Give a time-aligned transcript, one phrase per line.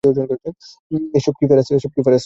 [1.13, 1.73] এসব কী, পারাসু?